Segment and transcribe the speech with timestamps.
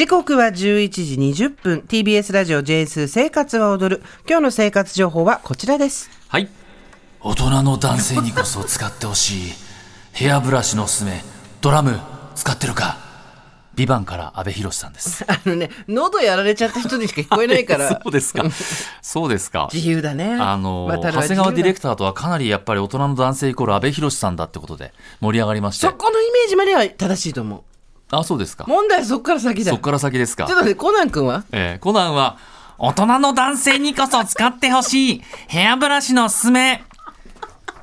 [0.00, 1.84] 時刻は11時20分。
[1.86, 4.02] TBS ラジオ JS 生活は踊る。
[4.26, 6.08] 今日の生活情報はこちらです。
[6.28, 6.48] はい。
[7.20, 9.52] 大人の男性にこそ使ってほしい。
[10.12, 11.20] ヘアブラシのおすすめ。
[11.60, 12.00] ドラム。
[12.34, 12.96] 使ってるか。
[13.74, 15.22] ビバンから阿部寛さんです。
[15.28, 18.00] あのね喉やられちゃった人にしか聞こえないから。
[18.02, 18.44] そうですか。
[19.02, 19.68] そうですか。
[19.70, 20.32] 自由だね。
[20.40, 25.86] あの長谷川ディレククターとはかなりやっぱり大人の男性イコール阿部寛さんだってことで盛り上がりまして。
[25.86, 27.64] そこのイメージまでは正しいと思
[28.10, 28.64] あそうですか。
[28.66, 30.46] う問題はそこから先だそっから先ですか。
[30.46, 31.44] ちょっとねコナン君は？
[31.52, 32.38] えーコナンは
[32.78, 35.22] 大人の男性にこそ使ってほしい。
[35.48, 36.82] ヘアブラシのおすすめ。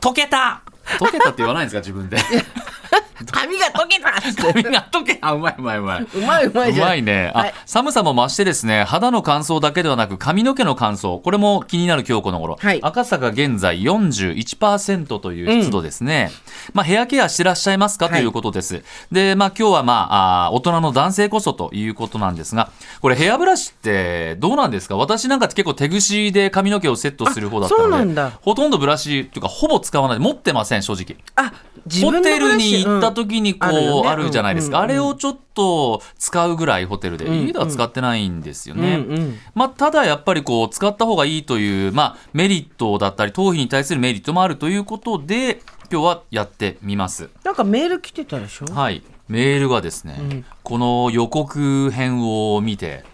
[0.00, 0.62] 溶けた。
[0.98, 2.16] 溶けたって言わないんですか自分で
[3.32, 4.12] 髪が溶けた。
[4.52, 6.02] 髪が溶けあうまいうまいうまい。
[6.02, 6.86] うまいうまいじゃん。
[6.86, 7.32] うまいね。
[7.34, 7.54] あ、はい。
[7.66, 12.56] 寒さも増してですね、肌の乾燥だけではなく髪の毛の乾燥、これも気になる今日この頃。
[12.60, 12.78] はい。
[12.82, 16.30] 赤坂現在41%という湿度ですね。
[16.72, 18.06] まあヘアケアしてらっしゃいますか？
[18.06, 18.14] はい。
[18.14, 18.82] ということです。
[19.12, 24.96] で、まあ今日はまああー大人の男性こそということなんですが、これヘアブラシってどうなんですか？
[24.96, 28.32] 私なんか結構手ぐしで髪の毛をセットする方だったあそうので、なんだ。
[28.42, 30.18] ほとんどブラシというかほぼ使わない。
[30.18, 31.16] 持ってません、正直。
[31.36, 31.52] あ
[31.86, 33.68] 自ホ分のテルに行った時時にこ
[34.04, 37.46] う、あるじゃないですか、あれをちょっと使うぐらいホテルで、んうん。
[37.46, 39.38] 家では使ってないんですよね、うんうん。
[39.54, 47.28] まあ、ただやっぱりこう使った方がいいという、まあ、メリットだったり頭皮に対するメリットもあるということで今日はやってみます。
[47.44, 48.66] なんかメール来てたでしょ？
[48.66, 49.02] はい。
[49.28, 50.44] メールがですね、ん。
[50.62, 53.04] この予告編を見て、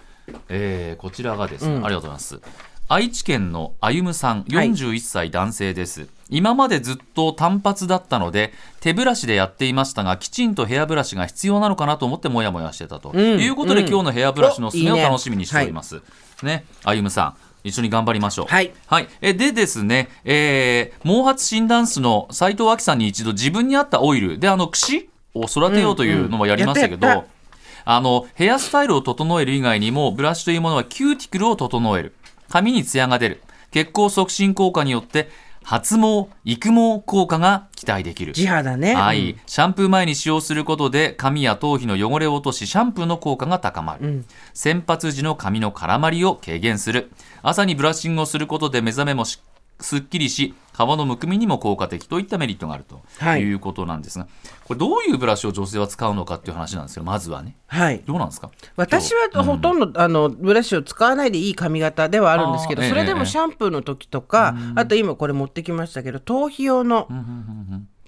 [0.48, 1.84] えーこちらがですね、うん。
[1.84, 2.40] ありがとうございます
[2.86, 4.70] 愛知県のあゆむさんはい。
[4.70, 13.16] 41歳男性です、今までずっと単発だったので手ブラシでやっていましたがきちんとヘアブラシが必要なのかなと思ってモヤモヤしてたと、ん。
[13.16, 13.88] いうことで、うん。
[13.88, 16.02] 今日のヘアブラシのおすすめを楽しみにしております。
[16.42, 18.46] ねあゆむさん一緒に頑張りましょう。
[18.48, 18.70] はい。
[18.86, 27.22] はい、えでですね、えー毛髪診断士の斉藤亜紀さんに一度自分に合ったオイルであの櫛を育てようというのもやりましたけど、うんうん
[27.86, 32.14] あのヘアスタイルを整える以外にもブラシというものはキューティクルを整える
[32.54, 33.42] 髪にツヤが出る。
[33.72, 35.28] 血行促進効果によって
[35.64, 38.32] 発毛育毛効果が期待できる。
[38.32, 38.94] 地肌ね。
[38.94, 39.40] はい、うん。
[39.44, 44.24] シャンプー前に使用することで髪や頭皮の汚れを落としシャンプーの効果が高まる、ん。
[44.52, 47.10] 洗髪時の髪の絡まりを軽減する。
[47.42, 49.42] 朝にブラッシングをすることで目覚めもし
[49.80, 53.42] すっきりし顔のむくみにも効果的といったメリットがあるとはい。
[53.42, 54.26] いうことなんですが、
[54.64, 57.56] これどういうブラシを女性は使うのかっていう話なんですけどまずはね。
[57.66, 58.02] はい。
[58.04, 58.50] どうなんですか？
[58.76, 67.08] 私はほとんど、あのブラシを使わないでいい髪型ではあるんですけどそれでええもシャンプーの時とか、あと今これ持ってきましたけど頭皮用の、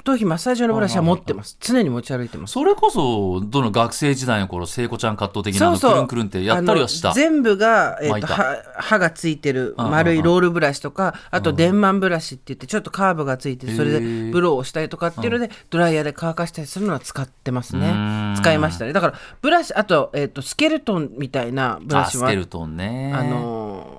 [0.07, 1.59] 頭皮マッサージ用のブラシは持ってます。
[1.61, 2.53] 常に持ち歩いてます。
[2.53, 5.97] それこそどの学生時代の頃聖子ちゃんカット的なそうそう。
[5.97, 7.13] のくるんくるんってやったりはした？
[7.13, 17.91] 全部が、えー、とは歯がついてるうん丸いロールブラシとかあと電満ブラシって言ってちょっとカーブがついてそれでブローをしたりとかっていうのでドライヤーで乾かしたりするのは使ってますね。
[18.33, 18.37] ん。
[18.37, 18.93] 使いましたね。
[18.93, 23.13] だからブラシあと,、えー、とスケルトンみたいなブラシはあスケルトンね。
[23.13, 23.96] あのー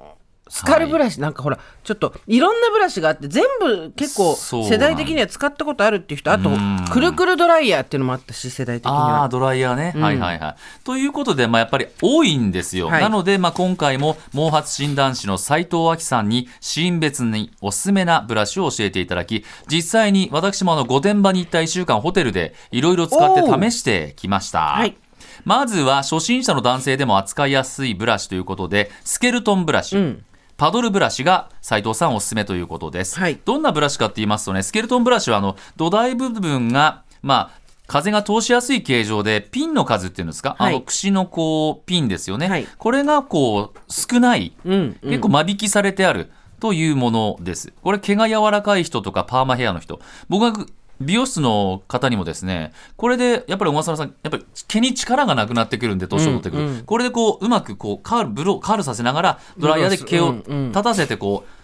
[0.50, 6.86] スカルブラシなんかほらちょっといろんなブラシがあって全部結構世代的には使ったことあるっていう人あとうん。
[6.90, 10.56] くるくるドライヤーっていうのもあったし世代的にああはドライヤーね、はいはいはい。
[10.84, 12.88] ということで、まあ、やっぱり多いんですよ。
[12.88, 13.02] はい。
[13.02, 24.60] なので、まあ、今回も毛髪診断士の斉藤亜紀さんにシーン別におすすめなブラシを教えていただき実際に私もあの御殿場に行った1週間ホテルでいろいろ使って試してきました。
[24.60, 24.98] はい。
[25.46, 30.24] まずは初心者の男性でも扱いやすいブラシということでスケルトンブラシ、うん
[30.58, 33.40] パドルブラシが斉藤さんおすすめということです、はい。
[33.46, 40.76] どんなブラシかって言いますとねスケルトンブラシはあの土台部分がまあ風が通しやすい形状でピンの数っていうんですか、はい。
[40.76, 42.68] あの串のこうピンですよね、はい。
[42.78, 45.10] これがこう少ないうんうん。
[45.10, 47.72] 結構間引きされてあるというものです。
[47.84, 50.00] これ毛が柔らかい人とかパーマヘアの人。
[50.28, 50.66] 僕が
[51.00, 56.84] 美容室の方にもですねこれでやっぱり小笠原さんやっぱり毛に力がなくなってくるんで年を取ってくる、うんうん。
[56.84, 60.72] これでこううまくこうカールブローカールさせながらドライヤーで毛をうんうん。
[60.72, 61.58] 立たせてこう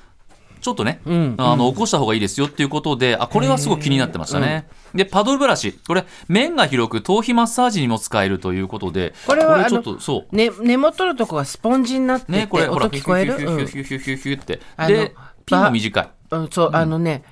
[0.63, 4.65] ちょっとね、んあの起こした方がいいですよっていうことであこれはすごく気になってましたね。
[4.95, 5.73] でパドルブラシ。
[5.73, 10.35] これ面が広く頭皮マッサージにも使えるということでこれはちょっとそう。
[10.35, 15.13] ね、根元のとこがスポンジになってて、ねこれ音聞こえる、ヒュヒュヒュヒュヒュヒュヒュってで
[15.45, 16.09] ピンも短い。
[16.31, 17.23] うんうん、そう、あのね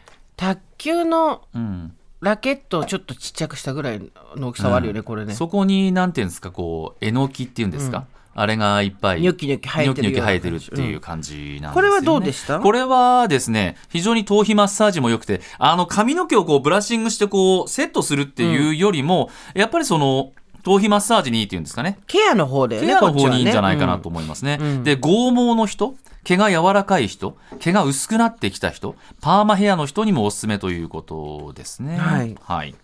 [0.42, 1.94] 卓球のうん。
[2.20, 4.00] ラケットをちょっとちっちゃくしたぐらい
[4.36, 5.34] の大きさはあるよね、これね。
[5.34, 8.06] そこになんていうんですかこうえのきっていうんですか、
[8.36, 11.74] あれがいっぱいニョキニョキ生えてるニョキニョキ生えてるっていう感じなんですよ、ね。
[11.74, 12.60] これはどうでした？
[12.60, 21.98] これはですね非常に頭皮マッサージも良くてあの髪の毛をこうブラッシングしてこうセットするっていうよりも、やっぱりその頭皮マッサージにいいっていうんですかね。
[22.06, 24.60] ケアの方だよねケアの方にいいんじゃないかなと思いますね。
[24.62, 24.84] うん。
[24.84, 25.96] で剛毛の人？
[26.24, 31.98] 毛が柔らかい人毛が薄くなってきた人パーマヘアの人にもおすすめということですね。
[31.98, 32.76] はいはい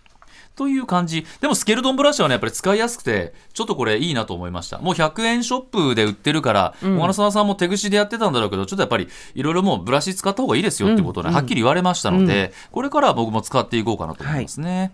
[0.58, 1.24] という感じ。
[1.40, 4.78] でもスケルトンブラシはね、やっぱり使いやすくて、ちょっとこれいいなと思いました。
[4.78, 14.90] もう100円ショップで売ってるから、小原沢さんも手口でやってたんだろうけど、ちょっとやっぱりいろいろもうブラシ使った方がいいですよっていうことをね、はっきり言われましたので、これからは僕も使っていこうかなと思いますね。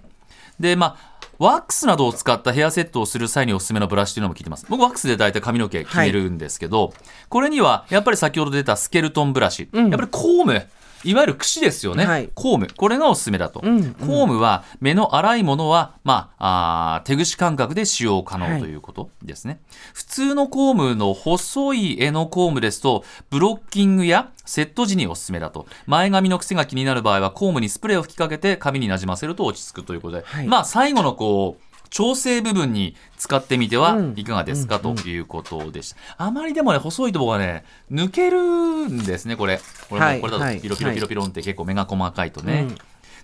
[0.59, 4.67] で、まあ、ワックスなどを使ったヘアセットをする際におすすめのブラシというのも聞いてます。
[4.69, 6.93] 僕ワックスで大体髪の毛決めるんですけど、
[7.29, 10.67] これにはやっぱり先ほど出たスケルトンブラシ、やっぱりコーム、
[11.05, 12.31] いわゆる櫛ですよね、はい。
[12.35, 12.69] コーム。
[12.77, 13.95] これがおすすめだと、んうん。
[13.95, 18.75] コームは目の粗いものは、まあ、あー手ぐし感覚で使用可能はいとい。
[18.75, 19.61] うことですね、
[19.93, 25.67] 普通のコームの細い柄のコームですとブロッキングやセット時におすすめだと。
[25.87, 30.47] 前髪の癖が気になる場合はコームにスプレーを吹きかけて髪になじませると落ち着くということで、はい。
[30.47, 36.25] まあ最後のこう調整部分に使ってみてはうんいかがですか、ということでした。
[36.25, 38.41] あまりでもね、細いとこがね、抜ける
[38.89, 39.61] んですね、これ。
[39.89, 42.67] これもはいこれだとはいピロピロピロピロンって結構目が細かいとね。
[42.69, 42.79] うん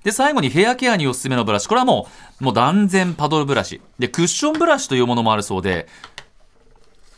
[0.04, 1.68] で、最後にヘアケアにおすすめのブラシ。
[1.68, 2.08] これはも
[2.40, 3.82] う、もう断然パドルブラシ。
[3.98, 5.88] で、クッションブラシというものもあるそうで、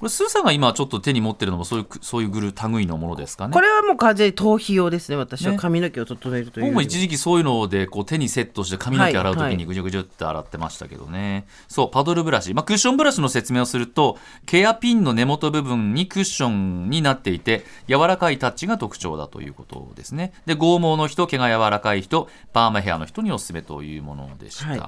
[0.02, 3.54] これ、スーさんが今ちょっと手に持ってるのもそういう、そういうグル類のものですかね。
[3.54, 5.52] これはもう完全に頭皮用ですね私は。
[5.52, 5.58] ね。
[5.58, 6.64] 髪の毛を整えるという。
[6.64, 9.52] より僕も一時期そういうのでこう手にセットして髪の毛洗うはい。
[9.52, 20.32] 時にぐじゅぐじゅって洗ってましたけどね、そうパドルブラシ、まあ、クッションブラシの説明をするとケアピンの根元部分にクッションになっていて柔らかいタッチが特徴だということですね。
[20.46, 24.82] で剛毛の人毛が柔らかい人パーマヘアの人におすすめというものでした、はい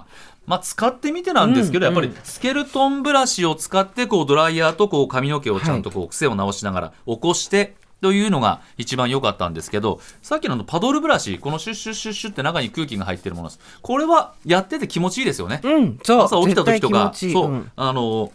[0.46, 13.60] まあ、使ってみてなんですけど、うんやっぱりスケルトンブラシを使ってこうドライヤーとこう髪の毛をちゃんとこう癖を直しながら起こしてというのが一番良かったんですけどさっきのパドルブラシこのシュッシュッシュッシュって中に空気が入ってるものです。
[13.80, 17.32] これはやってて気持ちいいですよね、うん朝起きた時とかいい。
[17.32, 17.70] そう、ん。
[17.76, 18.30] あの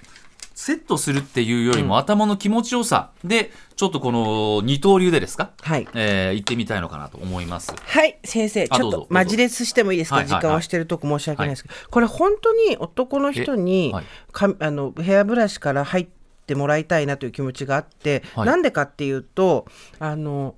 [0.59, 3.11] セットするっていうよりも頭の気持ちよさ。
[3.23, 5.87] でちょっとこの二刀流でですか、はい。
[5.93, 7.73] えー行ってみたいのかなと思います。
[7.77, 8.67] はい先生。
[8.67, 10.41] ちょっとマジレスしてもいいですか、はいはいはい。
[10.41, 14.05] 時間をしてるとこ申し訳ないですけど、これ本当に男の人に、えはい。
[14.33, 16.07] かあのヘアブラシから入っ
[16.45, 18.45] てもらいたいなという気持ちがあって、はい。
[18.45, 19.65] なんでかっていうと
[19.99, 20.55] あの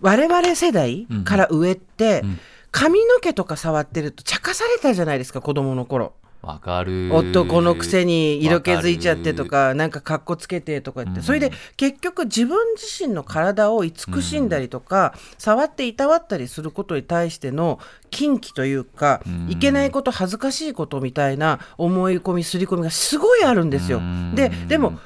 [0.00, 2.40] 我々世代から上って、うん。
[2.72, 6.14] 髪の毛とか触ってると茶化されたじゃないですか子供の頃。
[6.44, 7.10] わかる。
[7.12, 11.26] 男のくせに色気づいちゃってとわかなんかかっこつけてとか言って、うん。
[11.26, 17.78] それで結局自分自身の体を慈しんだりとか、触っていたわったりすることに対しての
[18.10, 19.50] 禁忌というか、うん。
[19.50, 23.98] いけないこと恥ずかしいことみたいな思い込み刷り込みがすごいあるんですよ。
[23.98, 24.34] うん。
[24.34, 24.98] ででも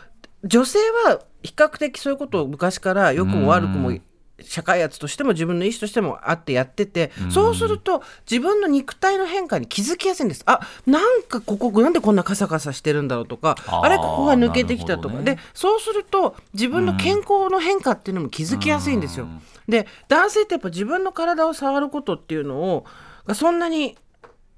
[0.44, 4.02] 女性は比較的そういうことを昔から良くも悪くもうん
[4.40, 7.32] 社会圧としても自分の意思としてもあってやってて、うん。
[7.32, 10.43] そうすると自分の肉体の変化に気づきやすいんです。
[10.46, 15.35] あなんかここなんでこんなカサカサしてるんだろうとかあれここが抜けてきたとか、ね。
[15.37, 19.25] でそうすると自分の健康の変化っていうのも気づきやすいんですよ。
[19.25, 19.43] うん。
[19.69, 22.87] で男性ってやっぱ自分の体を触ることっていうのを
[23.26, 23.96] がそんなに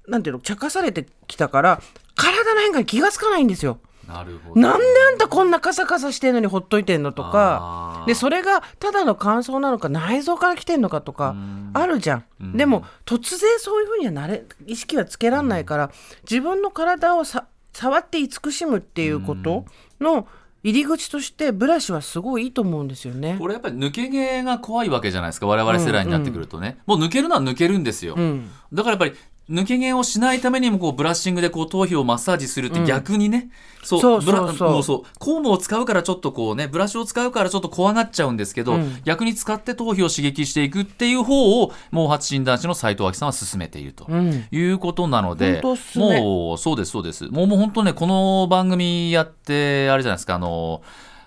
[0.07, 1.81] なんていうの茶化されてきたから
[2.15, 3.79] 体の変化に気がつかないんですよ。
[4.11, 4.59] なるほど。
[4.59, 8.03] なんであんたこんなカサカサしてんのにほっといてんのとか。
[8.07, 11.71] でそれがただの乾燥なのか内臓から来てんのかとかうん。
[11.73, 12.57] あるじゃん、うん。
[12.57, 15.91] でも突然そういうふうにはなれ意識はつけらんないから
[16.29, 19.65] 自分の体をさ触って慈しむっていうこと
[20.01, 20.27] の
[20.63, 23.37] 入り口としてブラシはすごいいいと思うんですよね。
[23.39, 25.47] これやっぱり抜け毛が怖いわけじゃないですか。
[25.47, 28.49] 我々世代になってくるとね、もう抜けるのは抜けるんですよ、うん。
[28.71, 29.13] だからやっぱり
[29.49, 33.49] 抜け毛をしないためにもこうブラッシングでこう頭皮をマッサージするって逆にね、
[33.83, 34.53] そうそうそうそう。
[34.53, 39.01] ブラもうそうコームを使うからちょっとこうねブラシを使うからちょっと怖がっちゃうんですけど、うん。
[39.03, 44.05] 逆に使って頭皮を刺激していくっていう方を毛髪診断士の斉藤明さんは進めていると。
[44.07, 44.45] うん。
[44.51, 46.21] いうことなので本当っすね。
[46.21, 47.25] もうそうですそうです。
[47.25, 50.81] もうもう本当ねこの番組やってあれじゃないですかあの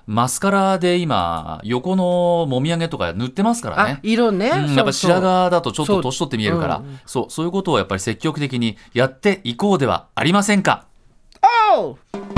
[0.07, 6.83] マスカラで今横のもみあげとか塗ってますからあね色ね、うんやっぱ白髪だとちょっと年取って見えるから。
[7.07, 10.87] そうそういうことをやっぱり積極的にやっていこうではありませんか。
[11.77, 12.34] おう